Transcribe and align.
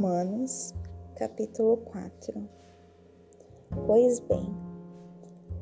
Romanos, 0.00 0.74
capítulo 1.14 1.76
4. 1.76 2.48
Pois 3.86 4.18
bem, 4.20 4.50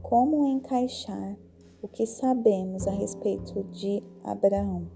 como 0.01 0.47
encaixar 0.47 1.37
o 1.83 1.89
que 1.89 2.07
sabemos 2.07 2.87
a 2.87 2.93
respeito 2.93 3.65
de 3.65 4.01
Abraão, 4.23 4.89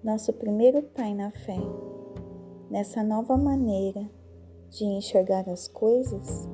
nosso 0.00 0.32
primeiro 0.32 0.80
pai 0.80 1.12
na 1.12 1.32
fé, 1.32 1.58
nessa 2.70 3.02
nova 3.02 3.36
maneira 3.36 4.08
de 4.70 4.84
enxergar 4.84 5.48
as 5.48 5.66
coisas? 5.66 6.48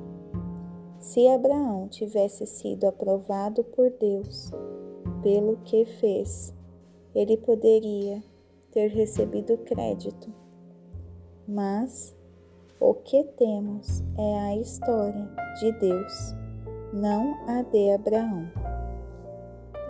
Se 0.97 1.27
Abraão 1.27 1.87
tivesse 1.87 2.47
sido 2.47 2.87
aprovado 2.87 3.63
por 3.63 3.91
Deus 3.91 4.49
pelo 5.21 5.57
que 5.57 5.85
fez, 5.85 6.51
ele 7.13 7.37
poderia 7.37 8.23
ter 8.71 8.87
recebido 8.87 9.59
crédito. 9.59 10.41
Mas 11.47 12.15
o 12.79 12.93
que 12.93 13.23
temos 13.37 14.01
é 14.17 14.39
a 14.39 14.55
história 14.57 15.29
de 15.59 15.71
Deus, 15.73 16.35
não 16.93 17.33
a 17.47 17.61
de 17.61 17.91
Abraão. 17.91 18.49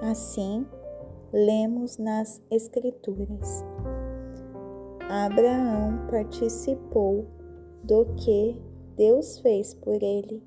Assim, 0.02 0.66
lemos 1.32 1.98
nas 1.98 2.42
Escrituras. 2.50 3.64
Abraão 5.10 6.08
participou 6.10 7.26
do 7.84 8.06
que 8.16 8.60
Deus 8.96 9.38
fez 9.40 9.74
por 9.76 10.02
ele, 10.02 10.42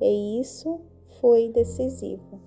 e 0.00 0.40
isso 0.40 0.80
foi 1.20 1.48
decisivo. 1.50 2.40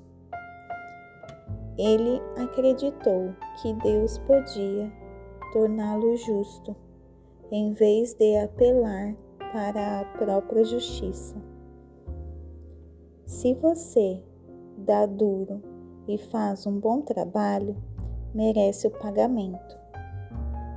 Ele 1.77 2.21
acreditou 2.37 3.33
que 3.61 3.73
Deus 3.75 4.17
podia 4.19 4.91
torná-lo 5.53 6.15
justo, 6.17 6.75
em 7.51 7.71
vez 7.73 8.13
de 8.13 8.37
apelar 8.37 9.15
para 9.53 10.01
a 10.01 10.05
própria 10.17 10.63
justiça. 10.63 11.35
Se 13.25 13.53
você 13.53 14.21
dá 14.77 15.05
duro 15.05 15.61
e 16.07 16.17
faz 16.17 16.65
um 16.65 16.79
bom 16.79 17.01
trabalho, 17.01 17.75
merece 18.33 18.87
o 18.87 18.91
pagamento. 18.91 19.77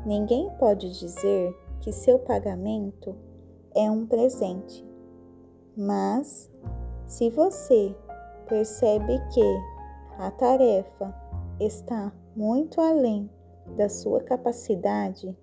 Ninguém 0.07 0.51
pode 0.59 0.99
dizer 0.99 1.55
que 1.81 1.93
seu 1.93 2.19
pagamento 2.19 3.15
é 3.75 3.91
um 3.91 4.07
presente, 4.07 4.85
mas 5.77 6.51
se 7.07 7.31
você 7.31 7.95
percebe 8.49 9.21
que 9.33 9.61
a 10.19 10.31
tarefa 10.31 11.15
está 11.61 12.13
muito 12.35 12.81
além 12.81 13.31
da 13.77 13.89
sua 13.89 14.21
capacidade, 14.23 15.37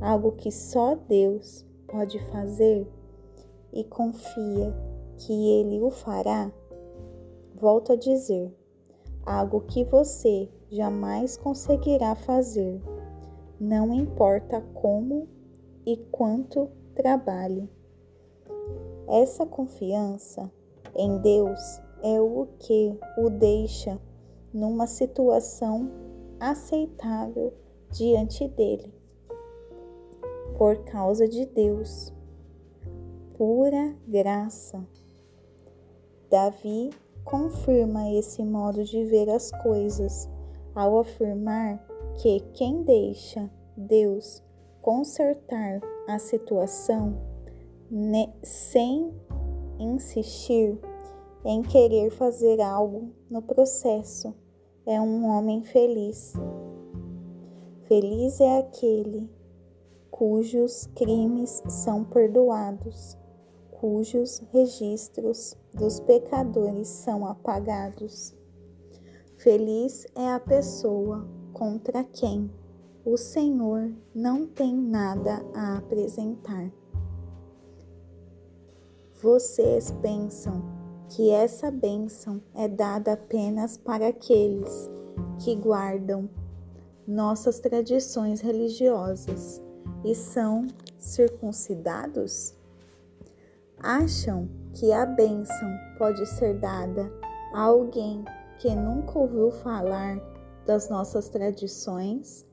algo 0.00 0.32
que 0.32 0.50
só 0.50 0.94
Deus 0.94 1.64
pode 1.86 2.18
fazer 2.30 2.86
e 3.72 3.84
confia 3.84 4.74
que 5.18 5.32
Ele 5.32 5.80
o 5.80 5.90
fará, 5.90 6.50
volto 7.54 7.92
a 7.92 7.96
dizer, 7.96 8.54
algo 9.24 9.60
que 9.62 9.84
você 9.84 10.48
jamais 10.70 11.36
conseguirá 11.36 12.14
fazer, 12.14 12.80
não 13.58 13.92
importa 13.94 14.60
como 14.74 15.28
e 15.86 15.96
quanto 16.10 16.68
trabalhe. 16.94 17.68
Essa 19.08 19.46
confiança 19.46 20.50
em 20.94 21.18
Deus 21.18 21.60
é 22.02 22.20
o 22.20 22.48
que 22.58 22.98
o 23.18 23.30
deixa 23.30 24.00
numa 24.52 24.86
situação 24.86 25.90
aceitável 26.40 27.52
diante 27.90 28.48
dele. 28.48 28.92
Por 30.56 30.76
causa 30.84 31.28
de 31.28 31.44
Deus, 31.44 32.10
pura 33.36 33.94
graça. 34.08 34.82
Davi 36.30 36.90
confirma 37.24 38.10
esse 38.12 38.42
modo 38.42 38.82
de 38.82 39.04
ver 39.04 39.28
as 39.28 39.50
coisas 39.62 40.26
ao 40.74 40.98
afirmar 40.98 41.78
que 42.14 42.40
quem 42.54 42.82
deixa 42.84 43.50
Deus 43.76 44.42
consertar 44.80 45.80
a 46.08 46.18
situação 46.18 47.18
sem 48.42 49.12
insistir 49.78 50.80
em 51.44 51.62
querer 51.62 52.10
fazer 52.10 52.62
algo 52.62 53.10
no 53.30 53.42
processo 53.42 54.34
é 54.86 54.98
um 54.98 55.26
homem 55.26 55.62
feliz. 55.64 56.32
Feliz 57.84 58.40
é 58.40 58.58
aquele 58.58 59.35
cujos 60.16 60.88
crimes 60.94 61.62
são 61.68 62.02
perdoados, 62.02 63.18
cujos 63.70 64.42
registros 64.50 65.54
dos 65.74 66.00
pecadores 66.00 66.88
são 66.88 67.26
apagados. 67.26 68.34
Feliz 69.36 70.06
é 70.14 70.32
a 70.32 70.40
pessoa 70.40 71.28
contra 71.52 72.02
quem 72.02 72.50
o 73.04 73.18
Senhor 73.18 73.92
não 74.14 74.46
tem 74.46 74.74
nada 74.74 75.44
a 75.54 75.76
apresentar. 75.76 76.72
Vocês 79.20 79.92
pensam 80.00 80.62
que 81.10 81.28
essa 81.30 81.70
bênção 81.70 82.42
é 82.54 82.66
dada 82.66 83.12
apenas 83.12 83.76
para 83.76 84.08
aqueles 84.08 84.90
que 85.44 85.54
guardam 85.54 86.26
nossas 87.06 87.60
tradições 87.60 88.40
religiosas 88.40 89.65
e 90.06 90.14
são 90.14 90.68
circuncidados? 90.96 92.54
Acham 93.78 94.48
que 94.72 94.92
a 94.92 95.04
bênção 95.04 95.68
pode 95.98 96.24
ser 96.26 96.54
dada 96.60 97.12
a 97.52 97.62
alguém 97.62 98.24
que 98.58 98.74
nunca 98.74 99.18
ouviu 99.18 99.50
falar 99.50 100.16
das 100.64 100.88
nossas 100.88 101.28
tradições, 101.28 102.46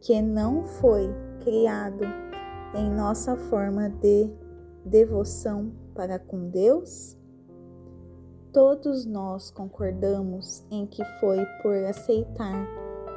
que 0.00 0.20
não 0.20 0.64
foi 0.64 1.08
criado 1.44 2.04
em 2.74 2.90
nossa 2.90 3.36
forma 3.36 3.88
de 3.88 4.28
devoção 4.84 5.72
para 5.94 6.18
com 6.18 6.48
Deus? 6.48 7.16
Todos 8.52 9.06
nós 9.06 9.50
concordamos 9.50 10.64
em 10.70 10.86
que 10.86 11.04
foi 11.20 11.38
por 11.62 11.76
aceitar 11.84 12.66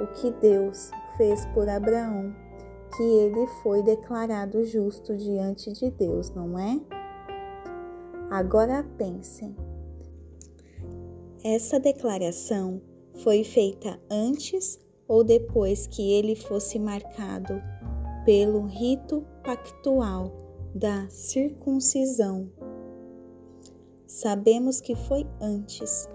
o 0.02 0.08
que 0.14 0.32
Deus 0.32 0.92
fez 1.18 1.46
por 1.48 1.68
Abraão 1.68 2.49
que 2.96 3.04
ele 3.04 3.48
foi 3.62 3.82
declarado 3.84 4.64
justo 4.64 5.16
diante 5.16 5.72
de 5.74 5.90
Deus, 5.92 6.30
não 6.32 6.58
é? 6.58 6.80
Agora 8.30 8.84
pensem. 8.98 9.56
Essa 11.44 11.80
declaração 11.80 12.82
foi 13.24 13.44
feita 13.44 14.00
antes 14.10 14.80
ou 15.08 15.24
depois 15.24 15.88
que 15.88 16.14
ele 16.14 16.36
fosse 16.36 16.78
marcado 16.78 17.62
pelo 18.26 18.66
rito 18.66 19.26
pactual 19.44 20.32
da 20.76 21.08
circuncisão 21.10 22.50
Sabemos 24.10 24.82
que 24.82 24.96
foi 24.96 25.24
antes. 25.40 26.10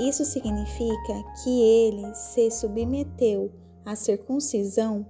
Isso 0.00 0.24
significa 0.24 1.24
que 1.44 1.62
ele 1.62 2.12
se 2.12 2.50
submeteu 2.50 3.52
à 3.86 3.94
circuncisão 3.94 5.06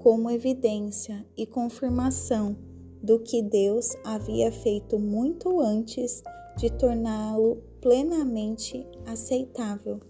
como 0.00 0.30
evidência 0.30 1.24
e 1.36 1.46
confirmação 1.46 2.56
do 3.02 3.18
que 3.20 3.42
Deus 3.42 3.96
havia 4.04 4.50
feito 4.50 4.98
muito 4.98 5.60
antes 5.60 6.22
de 6.56 6.70
torná-lo 6.70 7.62
plenamente 7.80 8.86
aceitável. 9.06 10.00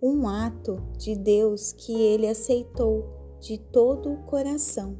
Um 0.00 0.28
ato 0.28 0.80
de 0.98 1.16
Deus 1.16 1.72
que 1.72 1.92
ele 1.92 2.28
aceitou 2.28 3.04
de 3.40 3.58
todo 3.58 4.12
o 4.12 4.22
coração. 4.24 4.96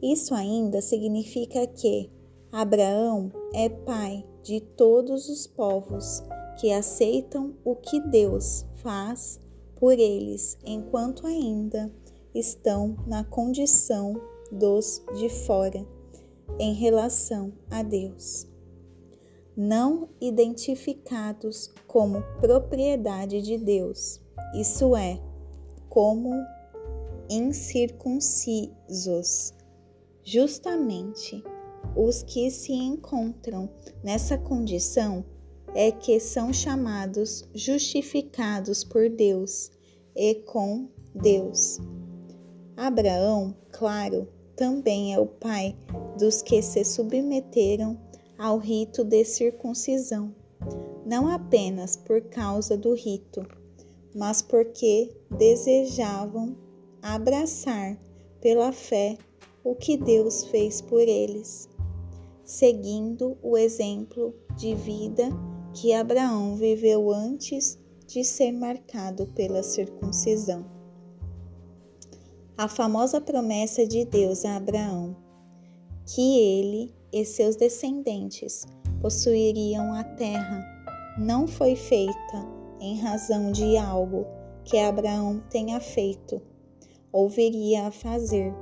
Isso 0.00 0.34
ainda 0.34 0.80
significa 0.80 1.66
que 1.66 2.10
Abraão 2.50 3.30
é 3.54 3.68
pai 3.68 4.24
de 4.42 4.60
todos 4.60 5.28
os 5.28 5.46
povos 5.46 6.22
que 6.60 6.72
aceitam 6.72 7.54
o 7.64 7.74
que 7.76 8.00
Deus 8.00 8.66
faz 8.76 9.40
por 9.76 9.92
eles 9.92 10.58
enquanto 10.64 11.26
ainda 11.26 11.90
estão 12.34 12.96
na 13.06 13.24
condição 13.24 14.20
dos 14.50 15.02
de 15.14 15.28
fora 15.28 15.86
em 16.58 16.72
relação 16.74 17.52
a 17.70 17.82
Deus, 17.82 18.46
não 19.56 20.10
identificados 20.20 21.72
como 21.86 22.22
propriedade 22.40 23.40
de 23.42 23.56
Deus, 23.56 24.20
isso 24.54 24.94
é, 24.94 25.18
como 25.88 26.30
incircuncisos, 27.28 29.52
justamente 30.22 31.42
os 31.96 32.22
que 32.22 32.48
se 32.50 32.72
encontram 32.72 33.68
nessa 34.02 34.38
condição 34.38 35.24
é 35.74 35.90
que 35.90 36.20
são 36.20 36.52
chamados 36.52 37.48
justificados 37.54 38.84
por 38.84 39.08
Deus 39.08 39.70
e 40.14 40.34
com 40.34 40.90
Deus. 41.14 41.78
Abraão, 42.82 43.54
claro, 43.70 44.26
também 44.56 45.14
é 45.14 45.20
o 45.20 45.24
pai 45.24 45.76
dos 46.18 46.42
que 46.42 46.60
se 46.60 46.84
submeteram 46.84 47.96
ao 48.36 48.58
rito 48.58 49.04
de 49.04 49.24
circuncisão, 49.24 50.34
não 51.06 51.28
apenas 51.28 51.96
por 51.96 52.20
causa 52.22 52.76
do 52.76 52.92
rito, 52.92 53.46
mas 54.12 54.42
porque 54.42 55.14
desejavam 55.30 56.56
abraçar 57.00 57.96
pela 58.40 58.72
fé 58.72 59.16
o 59.62 59.76
que 59.76 59.96
Deus 59.96 60.46
fez 60.46 60.80
por 60.80 61.02
eles, 61.02 61.68
seguindo 62.44 63.38
o 63.44 63.56
exemplo 63.56 64.34
de 64.56 64.74
vida 64.74 65.28
que 65.72 65.92
Abraão 65.92 66.56
viveu 66.56 67.12
antes 67.12 67.78
de 68.08 68.24
ser 68.24 68.50
marcado 68.50 69.28
pela 69.28 69.62
circuncisão. 69.62 70.81
A 72.56 72.68
famosa 72.68 73.18
promessa 73.18 73.86
de 73.86 74.04
Deus 74.04 74.44
a 74.44 74.56
Abraão, 74.56 75.16
que 76.04 76.38
ele 76.38 76.94
e 77.10 77.24
seus 77.24 77.56
descendentes 77.56 78.66
possuiriam 79.00 79.94
a 79.94 80.04
terra, 80.04 80.62
não 81.18 81.48
foi 81.48 81.74
feita 81.74 82.46
em 82.78 83.00
razão 83.00 83.50
de 83.52 83.78
algo 83.78 84.26
que 84.64 84.78
Abraão 84.78 85.42
tenha 85.48 85.80
feito 85.80 86.42
ou 87.10 87.26
viria 87.26 87.86
a 87.86 87.90
fazer. 87.90 88.52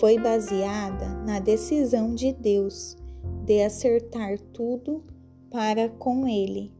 Foi 0.00 0.18
baseada 0.18 1.06
na 1.24 1.38
decisão 1.38 2.14
de 2.14 2.32
Deus 2.32 2.96
de 3.44 3.62
acertar 3.62 4.40
tudo 4.52 5.04
para 5.50 5.88
com 5.88 6.26
ele. 6.26 6.72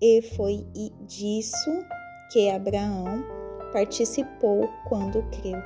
E 0.00 0.22
foi 0.22 0.66
disso 1.06 1.70
que 2.32 2.48
Abraão 2.48 3.39
participou 3.72 4.68
quando 4.88 5.22
creu. 5.30 5.58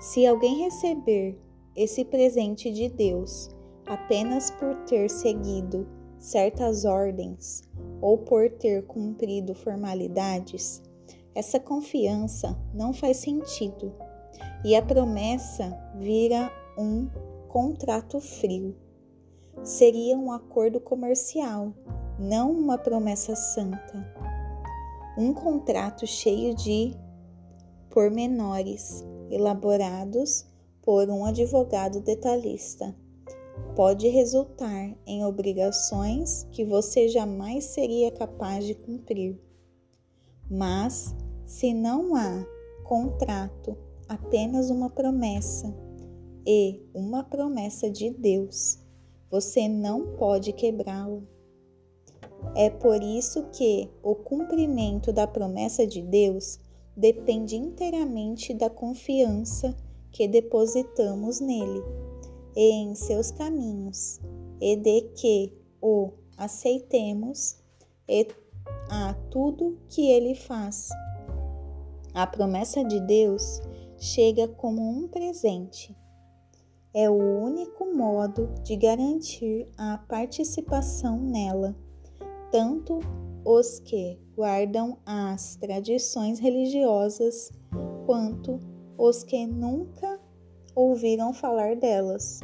Se 0.00 0.26
alguém 0.26 0.64
receber 0.64 1.38
esse 1.74 2.04
presente 2.04 2.72
de 2.72 2.88
Deus 2.88 3.48
apenas 3.86 4.50
por 4.50 4.74
ter 4.84 5.08
seguido 5.08 5.86
certas 6.18 6.84
ordens 6.84 7.62
ou 8.00 8.18
por 8.18 8.50
ter 8.50 8.84
cumprido 8.86 9.54
formalidades, 9.54 10.82
essa 11.34 11.60
confiança 11.60 12.58
não 12.74 12.92
faz 12.92 13.18
sentido 13.18 13.92
e 14.64 14.74
a 14.74 14.82
promessa 14.82 15.78
vira 15.94 16.50
um 16.78 17.08
contrato 17.48 18.20
frio. 18.20 18.74
Seria 19.62 20.16
um 20.16 20.32
acordo 20.32 20.80
comercial, 20.80 21.72
não 22.18 22.52
uma 22.52 22.76
promessa 22.76 23.34
santa. 23.34 24.25
Um 25.16 25.32
contrato 25.32 26.06
cheio 26.06 26.54
de 26.54 26.94
pormenores 27.88 29.02
elaborados 29.30 30.46
por 30.82 31.08
um 31.08 31.24
advogado 31.24 32.00
detalhista 32.00 32.94
pode 33.74 34.08
resultar 34.08 34.94
em 35.06 35.24
obrigações 35.24 36.46
que 36.52 36.64
você 36.66 37.08
jamais 37.08 37.64
seria 37.64 38.10
capaz 38.10 38.66
de 38.66 38.74
cumprir. 38.74 39.40
Mas 40.50 41.14
se 41.46 41.72
não 41.72 42.14
há 42.14 42.44
contrato, 42.84 43.74
apenas 44.06 44.68
uma 44.68 44.90
promessa 44.90 45.74
e 46.46 46.82
uma 46.94 47.24
promessa 47.24 47.90
de 47.90 48.10
Deus, 48.10 48.78
você 49.30 49.66
não 49.66 50.14
pode 50.16 50.52
quebrá-la. 50.52 51.22
É 52.54 52.70
por 52.70 53.02
isso 53.02 53.44
que 53.52 53.90
o 54.02 54.14
cumprimento 54.14 55.12
da 55.12 55.26
promessa 55.26 55.86
de 55.86 56.00
Deus 56.02 56.58
depende 56.96 57.56
inteiramente 57.56 58.54
da 58.54 58.70
confiança 58.70 59.76
que 60.10 60.26
depositamos 60.26 61.40
nele 61.40 61.82
e 62.56 62.72
em 62.72 62.94
seus 62.94 63.30
caminhos, 63.30 64.18
e 64.58 64.74
de 64.76 65.02
que 65.14 65.52
o 65.82 66.10
aceitemos 66.38 67.56
e 68.08 68.26
a 68.90 69.14
tudo 69.30 69.78
que 69.88 70.10
ele 70.10 70.34
faz. 70.34 70.88
A 72.14 72.26
promessa 72.26 72.82
de 72.82 72.98
Deus 73.00 73.60
chega 73.98 74.48
como 74.48 74.80
um 74.82 75.06
presente. 75.06 75.94
É 76.94 77.10
o 77.10 77.14
único 77.14 77.94
modo 77.94 78.54
de 78.62 78.74
garantir 78.74 79.70
a 79.76 79.98
participação 79.98 81.18
nela, 81.18 81.76
tanto 82.50 83.00
os 83.44 83.78
que 83.80 84.18
guardam 84.36 84.98
as 85.04 85.56
tradições 85.56 86.38
religiosas 86.38 87.50
quanto 88.04 88.60
os 88.98 89.22
que 89.22 89.46
nunca 89.46 90.20
ouviram 90.74 91.32
falar 91.32 91.76
delas. 91.76 92.40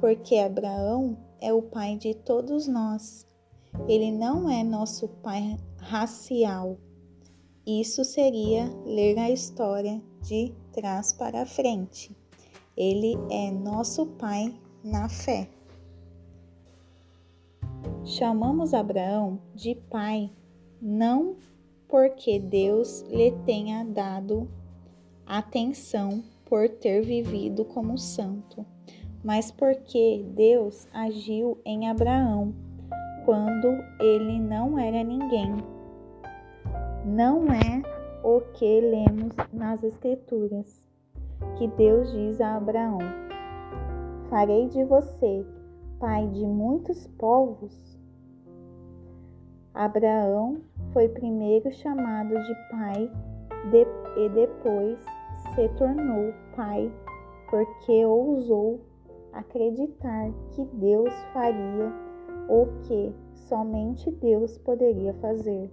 Porque 0.00 0.36
Abraão 0.36 1.16
é 1.40 1.52
o 1.52 1.62
pai 1.62 1.96
de 1.96 2.14
todos 2.14 2.66
nós. 2.66 3.26
Ele 3.88 4.10
não 4.10 4.48
é 4.48 4.62
nosso 4.62 5.08
pai 5.08 5.56
racial, 5.78 6.78
isso 7.68 8.04
seria 8.04 8.72
ler 8.84 9.18
a 9.18 9.28
história 9.28 10.00
de 10.22 10.54
trás 10.72 11.12
para 11.12 11.44
frente. 11.44 12.16
Ele 12.76 13.18
é 13.28 13.50
nosso 13.50 14.06
Pai 14.06 14.54
na 14.84 15.08
fé. 15.08 15.50
Chamamos 18.06 18.72
Abraão 18.72 19.40
de 19.52 19.74
pai 19.74 20.30
não 20.80 21.34
porque 21.88 22.38
Deus 22.38 23.02
lhe 23.10 23.32
tenha 23.44 23.84
dado 23.84 24.48
atenção 25.26 26.22
por 26.44 26.68
ter 26.68 27.02
vivido 27.02 27.64
como 27.64 27.98
santo, 27.98 28.64
mas 29.24 29.50
porque 29.50 30.24
Deus 30.36 30.86
agiu 30.92 31.58
em 31.64 31.88
Abraão 31.88 32.54
quando 33.24 33.66
ele 34.00 34.38
não 34.38 34.78
era 34.78 35.02
ninguém 35.02 35.56
não 37.04 37.46
é 37.46 37.82
o 38.24 38.40
que 38.52 38.80
lemos 38.80 39.34
nas 39.52 39.82
Escrituras, 39.82 40.84
que 41.56 41.66
Deus 41.68 42.12
diz 42.12 42.40
a 42.40 42.56
Abraão: 42.56 42.98
Farei 44.28 44.68
de 44.68 44.84
você 44.84 45.44
pai 45.98 46.26
de 46.28 46.44
muitos 46.44 47.06
povos. 47.18 47.95
Abraão 49.76 50.56
foi 50.92 51.08
primeiro 51.08 51.70
chamado 51.70 52.34
de 52.34 52.54
pai 52.70 53.10
de, 53.70 53.86
e 54.20 54.28
depois 54.30 54.98
se 55.54 55.68
tornou 55.76 56.32
pai 56.56 56.90
porque 57.50 58.04
ousou 58.04 58.80
acreditar 59.32 60.30
que 60.50 60.64
Deus 60.74 61.12
faria 61.32 61.92
o 62.48 62.66
que 62.82 63.14
somente 63.34 64.10
Deus 64.10 64.58
poderia 64.58 65.14
fazer 65.14 65.70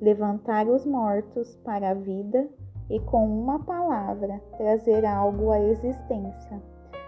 levantar 0.00 0.66
os 0.66 0.86
mortos 0.86 1.56
para 1.58 1.90
a 1.90 1.94
vida 1.94 2.48
e 2.88 2.98
com 3.00 3.24
uma 3.26 3.58
palavra 3.60 4.40
trazer 4.56 5.04
algo 5.04 5.50
à 5.50 5.60
existência, 5.60 6.60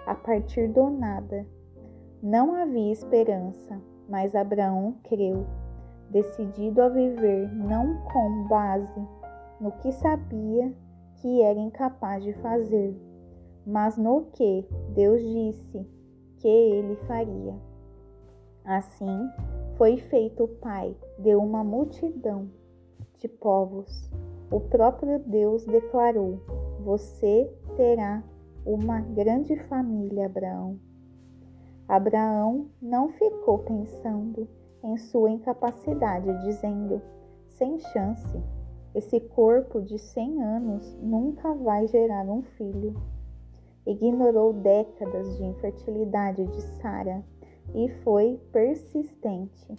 a 0.06 0.14
partir 0.14 0.68
do 0.68 0.90
nada. 0.90 1.46
Não 2.22 2.54
havia 2.54 2.92
esperança, 2.92 3.80
mas 4.08 4.34
Abraão 4.34 4.94
creu, 5.04 5.46
decidido 6.12 6.82
a 6.82 6.88
viver 6.88 7.50
não 7.54 7.96
com 8.04 8.46
base 8.46 9.00
no 9.58 9.72
que 9.72 9.90
sabia 9.92 10.72
que 11.16 11.42
era 11.42 11.58
incapaz 11.58 12.22
de 12.22 12.32
fazer, 12.34 12.94
mas 13.66 13.96
no 13.96 14.26
que 14.32 14.66
Deus 14.94 15.20
disse 15.22 15.86
que 16.36 16.48
ele 16.48 16.96
faria. 17.06 17.54
Assim, 18.64 19.28
foi 19.76 19.96
feito 19.96 20.46
pai 20.60 20.94
de 21.18 21.34
uma 21.34 21.64
multidão 21.64 22.48
de 23.18 23.28
povos. 23.28 24.10
O 24.50 24.60
próprio 24.60 25.18
Deus 25.20 25.64
declarou: 25.64 26.40
Você 26.80 27.50
terá 27.76 28.22
uma 28.66 29.00
grande 29.00 29.56
família, 29.68 30.26
Abraão. 30.26 30.78
Abraão 31.88 32.66
não 32.80 33.08
ficou 33.08 33.58
pensando 33.58 34.48
em 34.82 34.96
sua 34.96 35.30
incapacidade, 35.30 36.32
dizendo: 36.44 37.00
sem 37.48 37.78
chance, 37.78 38.42
esse 38.94 39.20
corpo 39.20 39.80
de 39.80 39.98
cem 39.98 40.42
anos 40.42 40.96
nunca 41.00 41.54
vai 41.54 41.86
gerar 41.86 42.24
um 42.24 42.42
filho. 42.42 42.94
Ignorou 43.86 44.52
décadas 44.52 45.36
de 45.36 45.44
infertilidade 45.44 46.46
de 46.46 46.60
Sara 46.80 47.24
e 47.74 47.88
foi 48.02 48.40
persistente. 48.52 49.74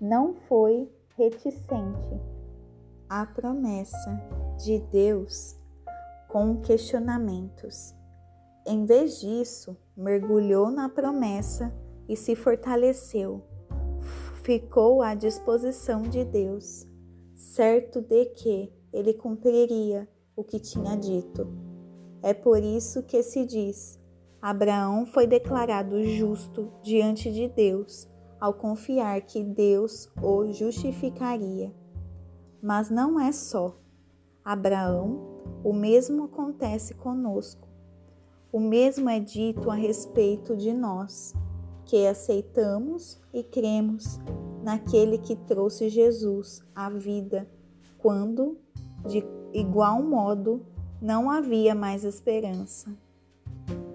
Não 0.00 0.34
foi 0.34 0.90
reticente 1.16 2.20
a 3.08 3.26
promessa 3.26 4.20
de 4.58 4.78
Deus 4.90 5.56
com 6.28 6.60
questionamentos. 6.60 7.94
Em 8.66 8.84
vez 8.84 9.20
disso, 9.20 9.76
mergulhou 9.96 10.70
na 10.70 10.88
promessa 10.88 11.74
e 12.08 12.16
se 12.16 12.34
fortaleceu. 12.36 13.42
Ficou 14.42 15.02
à 15.02 15.14
disposição 15.14 16.02
de 16.02 16.24
Deus, 16.24 16.86
certo 17.34 18.00
de 18.00 18.24
que 18.24 18.72
ele 18.90 19.12
cumpriria 19.12 20.08
o 20.34 20.42
que 20.42 20.58
tinha 20.58 20.96
dito. 20.96 21.46
É 22.22 22.32
por 22.32 22.62
isso 22.62 23.02
que 23.02 23.22
se 23.22 23.44
diz: 23.44 24.00
Abraão 24.40 25.04
foi 25.04 25.26
declarado 25.26 26.02
justo 26.02 26.72
diante 26.82 27.30
de 27.30 27.48
Deus 27.48 28.08
ao 28.40 28.54
confiar 28.54 29.20
que 29.20 29.44
Deus 29.44 30.10
o 30.22 30.50
justificaria. 30.50 31.74
Mas 32.62 32.88
não 32.88 33.20
é 33.20 33.32
só. 33.32 33.76
Abraão, 34.42 35.20
o 35.62 35.74
mesmo 35.74 36.24
acontece 36.24 36.94
conosco. 36.94 37.68
O 38.50 38.58
mesmo 38.58 39.10
é 39.10 39.20
dito 39.20 39.70
a 39.70 39.74
respeito 39.74 40.56
de 40.56 40.72
nós, 40.72 41.34
que 41.90 42.06
aceitamos 42.06 43.20
e 43.34 43.42
cremos 43.42 44.20
naquele 44.62 45.18
que 45.18 45.34
trouxe 45.34 45.88
Jesus 45.88 46.62
à 46.72 46.88
vida, 46.88 47.50
quando, 47.98 48.56
de 49.08 49.24
igual 49.52 50.00
modo, 50.00 50.64
não 51.02 51.28
havia 51.28 51.74
mais 51.74 52.04
esperança. 52.04 52.96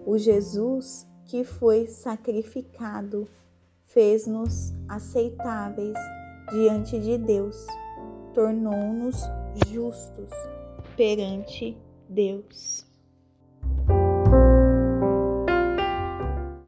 O 0.05 0.17
Jesus 0.17 1.07
que 1.23 1.45
foi 1.45 1.87
sacrificado 1.87 3.29
fez-nos 3.85 4.73
aceitáveis 4.89 5.97
diante 6.51 6.99
de 6.99 7.17
Deus, 7.17 7.65
tornou-nos 8.33 9.21
justos 9.71 10.29
perante 10.97 11.77
Deus. 12.09 12.84